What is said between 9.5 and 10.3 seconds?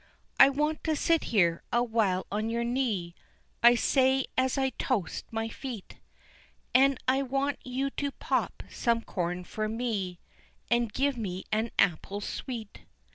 me,